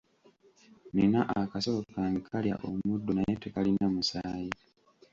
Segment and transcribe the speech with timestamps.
[0.95, 4.51] Nina akasolo kange kalya omuddo naye tekalina musaayi.